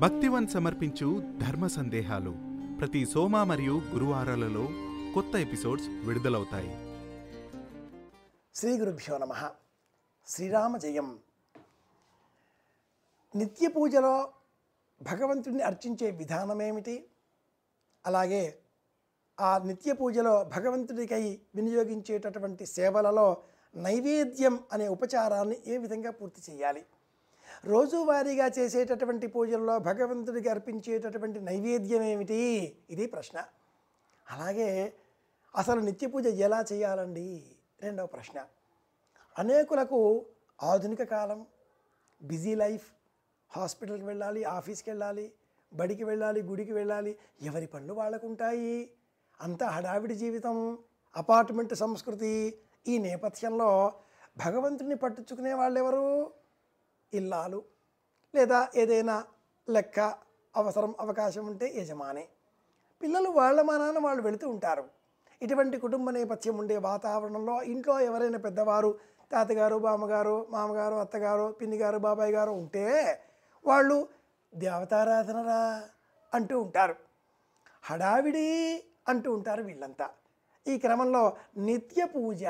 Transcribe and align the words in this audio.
భక్తివన్ 0.00 0.48
సమర్పించు 0.48 1.22
ధర్మ 1.46 1.66
సందేహాలు 1.66 2.34
ప్రతి 2.80 3.06
సోమ 3.06 3.42
మరియు 3.42 3.72
గురువారాలలో 3.72 4.68
కొత్త 5.14 5.36
ఎపిసోడ్స్ 5.36 5.88
విడుదలవుతాయి. 5.88 6.70
శ్రీ 8.54 8.78
గురుభ్యో 8.78 9.18
నమ. 9.18 9.50
శ్రీరామ 10.26 10.76
జయం. 10.76 11.18
నిత్య 13.36 13.68
పూజలో 13.68 14.32
భగవంతుడిని 15.02 15.62
అర్చించే 15.62 16.10
విధానం 16.10 16.62
ఏమిటి 16.62 17.08
అలాగే 18.06 18.58
ఆ 19.40 19.58
నిత్య 19.58 19.92
పూజలో 19.92 20.44
భగవంతుడికై 20.44 21.38
వినియోగించేటటువంటి 21.54 22.66
సేవలలో 22.66 23.42
నైవేద్యం 23.76 24.60
అనే 24.72 24.88
ఉపచారాన్ని 24.88 25.56
ఏ 25.66 25.78
విధంగా 25.78 26.10
పూర్తి 26.10 26.52
చేయాలి? 26.52 26.86
రోజువారీగా 27.64 28.46
చేసేటటువంటి 28.58 29.26
పూజల్లో 29.26 29.78
భగవంతుడికి 29.78 30.48
అర్పించేటటువంటి 30.48 31.40
నైవేద్యం 31.40 32.02
ఏమిటి? 32.02 32.38
ఇది 32.90 33.06
ప్రశ్న. 33.06 33.44
అలాగే 34.30 34.92
అసలు 35.56 35.80
నిత్య 35.80 36.06
పూజ 36.06 36.26
ఎలా 36.26 36.64
చేయాలండి? 36.72 37.42
రెండవ 37.82 38.06
ప్రశ్న. 38.06 38.46
అనేకులకు 39.38 40.26
ఆధునిక 40.62 41.02
కాలం 41.02 41.46
బిజీ 42.22 42.54
లైఫ్ 42.54 42.86
హాస్పిటల్కి 43.50 44.04
వెళ్ళాలి 44.04 44.44
ఆఫీస్కి 44.44 44.90
వెళ్ళాలి 44.90 45.32
బడికి 45.74 46.04
వెళ్ళాలి 46.04 46.42
గుడికి 46.42 46.72
వెళ్ళాలి 46.72 47.16
ఎవరి 47.42 47.66
పనులు 47.66 47.92
వాళ్ళకు 47.92 48.26
ఉంటాయి 48.26 48.90
హడావిడి 49.64 50.14
జీవితం 50.14 50.78
అపార్ట్మెంట్ 51.16 51.74
సంస్కృతి 51.74 52.58
ఈ 52.88 52.98
నేపథ్యంలో 52.98 53.92
భగవంతుని 54.38 54.96
పట్టించుకునే 54.96 55.52
వాళ్ళెవరు? 55.54 56.32
ఇల్లాలు 57.14 57.60
లేదా 58.34 58.68
ఏదైనా 58.76 59.16
లెక్క 59.68 60.00
అవసరం 60.56 60.94
అవకాశం 61.00 61.46
ఉంటే 61.46 61.66
యజమాని. 61.76 62.24
పిల్లలు 63.02 63.28
వాళ్ళ 63.28 63.60
మానాన 63.62 63.98
వాళ్ళు 63.98 64.22
వెళుతూ 64.22 64.48
ఉంటారు. 64.48 64.84
ఇటువంటి 65.42 65.78
కుటుంబ 65.78 66.10
నేపథ్యం 66.10 66.58
ఉండే 66.58 66.76
వాతావరణంలో 66.76 67.62
ఇంట్లో 67.62 68.00
ఎవరైనా 68.00 68.38
పెద్దవారు 68.38 68.90
తాతగారు 69.32 69.76
బామ్మగారు 69.76 70.46
మామగారు 70.50 70.94
అత్తగారు 70.94 71.46
పిన్నిగారు 71.60 71.98
బాబాయ్ 71.98 72.32
గారు 72.32 72.52
ఉంటే 72.52 72.84
వాళ్ళు 73.64 73.96
దేవతారాధనరా 74.54 75.60
అంటూ 76.34 76.60
ఉంటారు. 76.60 76.94
హడావిడి 77.82 78.48
అంటూ 79.08 79.28
ఉంటారు 79.32 79.62
వీళ్ళంతా. 79.62 80.06
ఈ 80.66 80.78
క్రమంలో 80.78 81.36
నిత్య 81.58 82.04
పూజ 82.04 82.44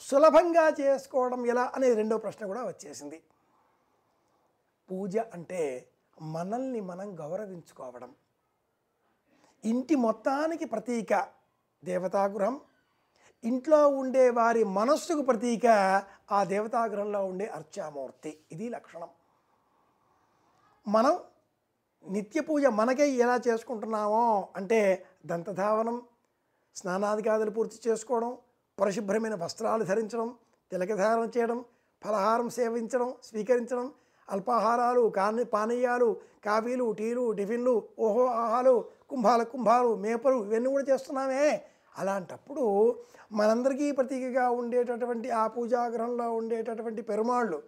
సులభంగా 0.00 0.64
చేసుకోవడం 0.80 1.46
ఎలా 1.46 1.72
అనే 1.74 1.94
రెండో 1.94 2.18
ప్రశ్న 2.18 2.46
కూడా 2.46 2.62
వచ్చేసింది. 2.64 3.22
పూజ 4.90 5.16
అంటే 5.34 5.90
మనల్ని 6.22 6.80
మనం 6.80 7.08
గౌరవించుకోవడం. 7.20 8.14
ఇంటి 9.64 9.94
మొత్తానికి 9.94 10.64
ప్రతీక 10.64 11.28
దేవతాగృహం. 11.84 12.60
ఇంట్లో 13.44 13.88
ఉండే 13.88 14.30
వారి 14.30 14.64
మనస్సుకు 14.64 15.22
ప్రతీక 15.22 15.66
ఆ 16.30 16.44
దేవతాగృహంలో 16.44 17.24
ఉండే 17.24 17.46
అర్చామూర్తి. 17.46 18.38
ఇది 18.52 18.68
లక్షణం. 18.68 19.08
మనం 20.86 21.18
నిత్య 22.04 22.40
పూజ 22.40 22.66
మనకే 22.66 23.06
ఎలా 23.16 23.40
చేసుకుంటున్నామో 23.48 24.48
అంటే 24.56 25.06
దంతధావనం 25.26 26.02
స్నానాదికాదులు 26.76 27.50
పూర్తి 27.50 27.88
చేసుకోవడం 27.88 28.38
పరిశుభ్రమైన 28.80 29.34
వస్త్రాలు 29.34 29.84
ధరించడం 29.84 30.28
తిలకధారణ 30.70 31.28
చేయడం 31.36 31.64
ఫలహారం 32.04 32.48
సేవించడం 32.50 33.14
స్వీకరించడం 33.22 33.86
అల్పాహారాలు 34.28 35.02
కాని 35.18 35.44
పానీయాలు 35.44 36.08
కాఫీలు 36.44 36.86
టీలు 36.92 37.24
టిఫిన్లు 37.32 37.74
ఓహో 37.98 38.24
ఆహాలు 38.42 38.74
కుంభాల 39.10 39.42
కుంభాలు 39.42 39.90
మేపలు 39.96 40.38
ఇవన్నీ 40.44 40.70
కూడా 40.70 40.84
చేస్తున్నామే. 40.92 41.44
అలాంటప్పుడు 41.98 42.64
మనందరికీ 43.32 43.86
ప్రతీకగా 43.92 44.50
ఉండేటటువంటి 44.50 45.28
ఆ 45.30 45.44
పూజాగ్రహంలో 45.46 46.26
ఉండేటటువంటి 46.32 47.02
పెరుమాళ్ళు 47.02 47.58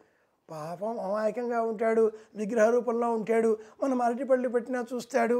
పాపం 0.48 0.92
అమాయకంగా 1.06 1.60
ఉంటాడు 1.70 2.04
విగ్రహ 2.36 2.66
రూపంలో 2.70 3.08
ఉంటాడు 3.12 3.50
మనం 3.82 4.02
అరటిపళ్ళు 4.02 4.48
పెట్టినా 4.48 4.80
చూస్తాడు 4.92 5.38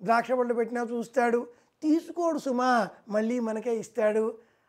ద్రాక్ష 0.00 0.32
పళ్ళు 0.32 0.54
పెట్టినా 0.54 0.82
చూస్తాడు 0.92 1.40
తీసుకోడు 1.82 2.38
సుమా 2.38 2.70
మళ్ళీ 3.08 3.36
మనకే 3.40 3.72
ఇస్తాడు. 3.76 4.24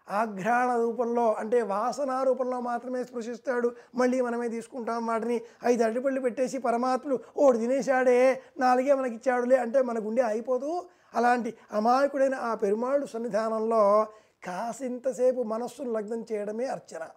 ఆఘ్రాణ 0.10 0.76
రూపంలో 0.78 1.34
అంటే 1.34 1.62
వాసన 1.62 2.24
రూపంలో 2.24 2.60
మాత్రమే 2.60 3.04
స్పృశిస్తాడు. 3.04 3.76
మళ్ళీ 3.96 4.22
మనమే 4.22 4.48
తీసుకుంటాం 4.48 5.08
వాటిని. 5.08 5.42
ఐదు 5.66 5.84
అరటిపళ్ళు 5.84 6.22
పెట్టేసి 6.22 6.58
పరమాత్ముడు 6.58 7.20
ఓడి 7.38 7.58
తినేశాడే. 7.58 8.42
నాలుగే 8.60 8.94
మనకి 8.94 9.16
ఇచ్చాడులే 9.16 9.58
అంటే 9.58 9.82
మన 9.82 10.00
గుండె 10.00 10.22
అయిపోదు 10.22 10.86
అలాంటి 11.14 11.54
అమాయకుడైన 11.72 12.36
ఆ 12.36 12.54
పెరుమాళ్ళు 12.54 13.06
సన్నిధానంలో 13.06 14.08
కాసింతసేపు 14.44 15.44
మనస్సును 15.44 15.92
లగ్నం 15.92 16.26
చేయడమే 16.32 16.66
అర్చన 16.66 17.08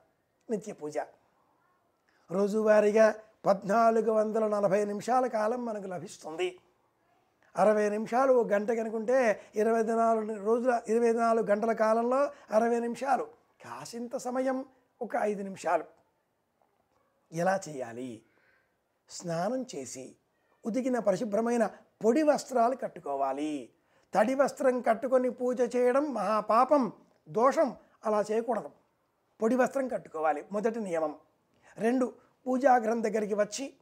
నిత్య 0.50 0.72
పూజ. 0.72 0.98
రోజువారీగా 2.30 3.14
పద్నాలుగు 3.46 4.10
వందల 4.10 4.48
నలభై 4.48 4.84
నిమిషాల 4.84 5.26
కాలం 5.26 5.64
మనకు 5.64 5.86
లభిస్తుంది. 5.86 6.58
అరవై 7.58 7.88
నిమిషాలు 7.88 8.32
ఓ 8.32 8.44
గంట 8.44 8.68
కనుకుంటే 8.68 9.40
ఇరవై 9.54 9.82
నాలుగు 9.82 10.44
రోజుల 10.44 10.80
ఇరవై 10.88 11.12
నాలుగు 11.12 11.46
గంటల 11.46 11.72
కాలంలో 11.72 12.30
అరవై 12.50 12.78
నిమిషాలు. 12.78 13.22
కాసింత 13.64 14.16
సమయం 14.16 14.64
ఒక 15.02 15.10
ఐదు 15.20 15.42
నిమిషాలు. 15.42 15.84
ఎలా 17.32 17.60
చేయాలి? 17.68 18.22
స్నానం 19.10 19.66
చేసి 19.74 20.16
ఉతికిన 20.66 20.98
పరిశుభ్రమైన 20.98 21.70
పొడి 22.04 22.22
వస్త్రాలు 22.22 22.76
కట్టుకోవాలి. 22.76 23.70
తడి 24.14 24.34
వస్త్రం 24.34 24.80
కట్టుకొని 24.80 25.30
పూజ 25.30 25.76
చేయడం 25.76 26.14
మహాపాపం 26.14 26.92
దోషం 27.28 27.76
అలా 28.06 28.24
చేయకూడదు. 28.32 28.70
పొడి 29.42 29.56
వస్త్రం 29.56 29.88
కట్టుకోవాలి. 29.88 30.44
మొదటి 30.52 30.80
నియమం. 30.80 31.14
రెండు 31.78 32.12
పూజాగ్రహం 32.46 33.04
దగ్గరికి 33.04 33.34
వచ్చి 33.34 33.74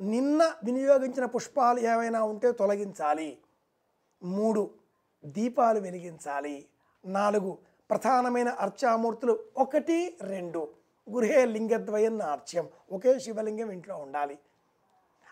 నిన్న 0.00 0.54
వినియోగించిన 0.64 1.24
పుష్పాలు 1.24 1.80
ఏవైనా 1.80 2.24
ఉంటే 2.24 2.52
తొలగించాలి. 2.52 3.38
మూడు 4.22 4.70
దీపాలు 5.24 5.80
వెలిగించాలి. 5.80 6.66
నాలుగు 7.04 7.58
ప్రధానమైన 7.90 8.48
అర్చామూర్తులు. 8.48 9.44
ఒకటి 9.56 10.18
రెండు. 10.20 10.68
గృహే 11.10 11.44
లింగద్వయం 11.44 12.18
నార్చ్యం 12.18 12.68
ఒకే 12.92 13.18
శివలింగం 13.18 13.70
ఇంట్లో 13.70 13.96
ఉండాలి. 13.96 14.38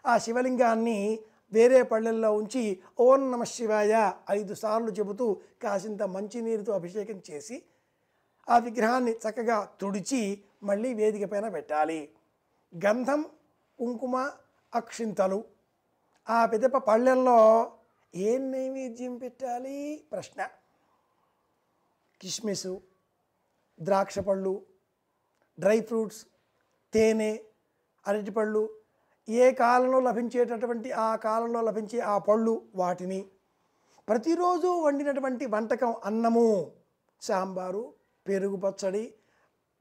ఆ 0.06 0.18
శివలింగాన్ని 0.18 1.18
వేరే 1.52 1.82
పళ్ళెల్లో 1.82 2.32
ఉంచి 2.32 2.80
ఓం 3.00 3.32
నమ 3.32 3.44
శివాయ 3.44 4.12
ఐదు 4.30 4.54
సార్లు 4.54 4.90
చెబుతూ 4.90 5.40
కాసింత 5.62 6.02
మంచినీరుతో 6.02 6.72
అభిషేకం 6.72 7.22
చేసి 7.30 7.62
ఆ 8.48 8.58
విగ్రహాన్ని 8.58 9.12
చక్కగా 9.12 9.68
తుడిచి 9.80 10.44
మళ్ళీ 10.62 10.94
వేదిక 10.94 11.32
పైన 11.32 11.48
పెట్టాలి. 11.48 12.08
గంధం 12.84 13.24
కుంకుమ 13.78 14.30
అక్షింతలు. 14.74 15.44
ఆ 16.28 16.46
పిదప 16.46 16.76
పళ్ళెల్లో 16.76 17.72
ఏం 18.14 18.52
నైవేద్యం 18.52 19.16
పెట్టాలి? 19.16 20.04
ప్రశ్న. 20.12 20.48
కిస్మిస్ 22.20 22.76
ద్రాక్ష 23.80 24.18
పళ్ళు 24.18 24.66
డ్రై 25.60 25.80
ఫ్రూట్స్ 25.80 26.26
తేనె 26.92 27.38
అరటిపళ్ళు 28.06 28.70
ఏ 29.28 29.52
కాలంలో 29.52 30.00
లభించేటటువంటి 30.00 30.92
ఆ 30.92 31.16
కాలంలో 31.16 31.60
లభించే 31.60 31.98
ఆ 32.00 32.18
పళ్ళు 32.18 32.62
వాటిని. 32.74 33.30
ప్రతిరోజు 34.08 34.66
వండినటువంటి 34.66 35.46
వంటకం 35.46 35.96
అన్నము 36.04 36.72
సాంబారు 37.22 37.94
పెరుగు 38.26 38.56
పచ్చడి 38.56 39.14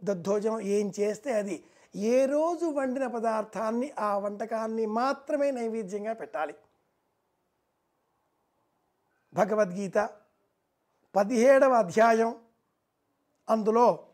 దద్దోజనం 0.04 0.60
ఏం 0.60 0.94
చేస్తే 1.00 1.34
అది 1.34 1.64
ఏ 1.96 2.26
రోజు 2.26 2.66
వండిన 2.66 3.08
పదార్థాన్ని 3.08 3.92
ఆ 4.00 4.18
వంటకాన్ని 4.18 4.86
మాత్రమే 4.86 5.52
నైవేద్యంగా 5.52 6.14
పెట్టాలి. 6.14 6.56
భగవద్గీత 9.34 10.10
పదిహేడవ 11.16 11.74
అధ్యాయం. 11.74 12.36
అందులో 13.50 14.08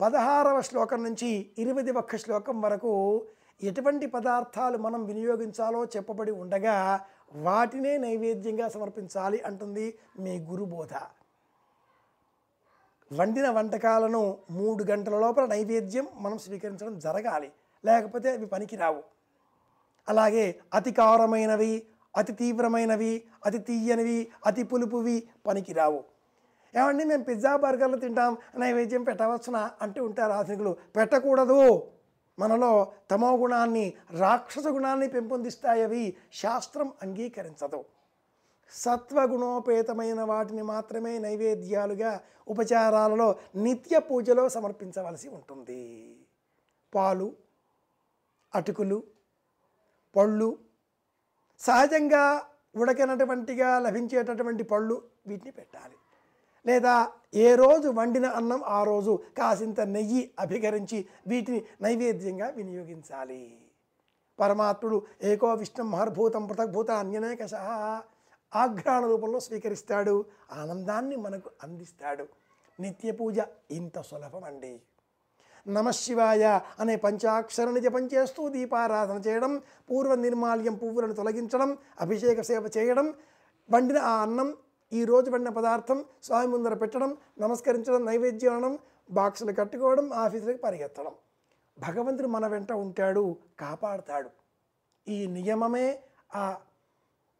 పదహారవ 0.00 0.60
శ్లోకం 0.60 1.02
నుంచి 1.02 1.52
ఇరవై 1.58 1.90
ఒక్క 1.90 2.16
శ్లోకం 2.16 2.60
వరకు 2.60 3.26
ఎటువంటి 3.62 4.06
పదార్థాలు 4.06 4.78
మనం 4.78 5.04
వినియోగించాలో 5.04 5.84
చెప్పబడి 5.84 6.30
ఉండగా 6.32 7.06
వాటినే 7.34 7.98
నైవేద్యంగా 7.98 8.68
సమర్పించాలి 8.68 9.40
అంటుంది 9.40 9.98
మీ 10.18 10.38
గురుబోధ. 10.38 10.92
వండిన 13.12 13.50
వంటకాలను 13.50 14.38
మూడు 14.50 14.84
గంటల 14.84 15.18
లోపల 15.18 15.46
నైవేద్యం 15.46 16.06
మనం 16.14 16.38
స్వీకరించడం 16.38 16.98
జరగాలి. 16.98 17.52
లేకపోతే 17.84 18.30
అవి 18.30 18.46
పనికిరావు 18.46 19.02
అలాగే 20.08 20.60
అతి 20.74 20.92
కారమైనవి 20.92 21.82
అతి 22.16 22.32
తీవ్రమైనవి 22.32 23.22
అతి 23.46 23.58
తీయనివి 23.58 24.28
అతి 24.46 24.62
పులుపువి 24.62 25.28
పనికిరావు 25.46 26.04
ఏమండి 26.76 27.04
మేము 27.04 27.24
పిజ్జా 27.24 27.56
బర్గర్లు 27.56 27.96
తింటాం 27.96 28.36
నైవేద్యం 28.58 29.04
పెట్టవచ్చునా 29.04 29.70
అంటూ 29.82 30.04
ఉంటారు 30.04 30.32
ఆధునికులు. 30.32 30.76
పెట్టకూడదు. 30.96 31.88
మనలో 32.38 32.92
తమో 33.10 33.36
గుణాన్ని 33.36 33.92
రాక్షస 34.18 34.66
గుణాన్ని 34.68 35.08
పెంపొందిస్తాయవి. 35.08 36.16
శాస్త్రం 36.32 36.92
అంగీకరించదు. 37.02 37.84
సత్వగుణోపేతమైన 38.72 40.22
వాటిని 40.22 40.62
మాత్రమే 40.62 41.18
నైవేద్యాలుగా 41.18 42.20
ఉపచారాలలో 42.48 43.34
నిత్య 43.56 43.98
పూజలో 43.98 44.48
సమర్పించవలసి 44.48 45.28
ఉంటుంది. 45.28 45.82
పాలు 46.94 47.32
అటుకులు 48.54 49.02
పళ్ళు 50.16 50.58
సహజంగా 51.58 52.42
ఉడకనటువంటిగా 52.76 53.78
లభించేటటువంటి 53.78 54.62
పళ్ళు 54.62 55.02
వీటిని 55.26 55.50
పెట్టాలి. 55.50 55.96
లేదా 56.66 57.08
ఏ 57.34 57.54
రోజు 57.54 57.88
వండిన 57.88 58.26
అన్నం 58.26 58.64
ఆ 58.66 58.84
రోజు 58.84 59.22
కాసింత 59.38 59.80
నెయ్యి 59.80 60.30
అభికరించి 60.38 61.06
వీటిని 61.26 61.64
నైవేద్యంగా 61.80 62.48
వినియోగించాలి. 62.50 63.58
పరమాత్ముడు 64.40 65.06
ఏకో 65.22 65.54
విష్ణు 65.54 65.84
మహర్భూతం 65.84 66.46
పృథగ్భూత 66.46 66.90
అన్యనేక 66.90 67.46
సహా 67.46 68.02
ఆఘ్రాణ 68.54 69.06
రూపంలో 69.06 69.40
స్వీకరిస్తాడు. 69.40 70.24
ఆనందాన్ని 70.52 71.16
మనకు 71.16 71.50
అందిస్తాడు. 71.62 72.26
నిత్య 72.80 73.12
పూజ 73.12 73.38
ఇంత 73.70 74.00
సులభం 74.00 74.44
అండి 74.44 74.82
నమశివాయ 75.68 76.60
అనే 76.80 76.96
పంచాక్షరణ 76.96 77.78
జపం 77.78 78.06
చేస్తూ 78.14 78.48
దీపారాధన 78.48 79.18
చేయడం 79.26 79.58
పూర్వ 79.90 80.14
నిర్మాల్యం 80.14 80.74
పువ్వులను 80.74 81.12
తొలగించడం 81.12 81.78
అభిషేక 82.00 82.40
సేవ 82.40 82.70
చేయడం 82.76 83.14
వండిన 83.70 83.98
ఆ 83.98 84.14
అన్నం 84.22 84.56
ఈ 84.92 85.04
రోజు 85.04 85.30
వండిన 85.30 85.48
పదార్థం 85.48 86.04
స్వామి 86.22 86.46
ముందర 86.46 86.74
పెట్టడం 86.74 87.16
నమస్కరించడం 87.38 88.04
నైవేద్యం 88.04 88.54
అనడం 88.56 88.78
బాక్సులు 89.10 89.52
కట్టుకోవడం 89.52 90.12
ఆఫీసులకు 90.12 90.60
పరిగెత్తడం. 90.62 91.14
భగవంతుడు 91.78 92.28
మన 92.28 92.46
వెంట 92.46 92.72
ఉంటాడు 92.72 93.36
కాపాడుతాడు. 93.60 94.30
ఈ 95.08 95.26
నియమమే 95.26 96.02
ఆ 96.34 96.56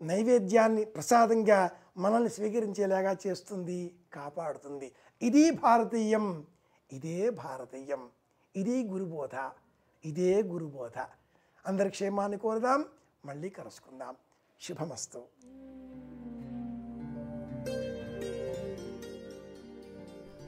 నైవేద్యాన్ని 0.02 0.84
ప్రసాదంగా 0.84 1.70
మనల్ని 1.96 2.30
స్వీకరించేలాగా 2.30 3.16
చేస్తుంది 3.26 3.94
కాపాడుతుంది. 4.14 4.92
ఇది 5.22 5.50
భారతీయం 5.50 6.46
ఇదే 6.92 7.30
భారతీయం 7.30 8.10
ఇది 8.56 8.84
గురుబోధ 8.88 9.50
ఇదే 10.04 10.42
గురుబోధ. 10.42 10.98
అందరి 11.66 11.90
క్షేమాన్ని 11.90 12.38
కోరుదాం 12.38 12.84
మళ్ళీ 13.24 13.50
కలుసుకుందాం. 13.50 14.16
శుభమస్తు. 14.60 15.22